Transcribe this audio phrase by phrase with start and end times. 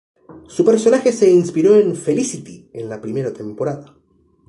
[0.47, 3.95] Su personaje se inspiró en "Felicity" en la primera temporada.